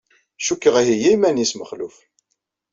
Cukkeɣ 0.45 0.75
iheyya 0.81 1.09
iman-is 1.15 1.53
Mexluf. 1.55 1.95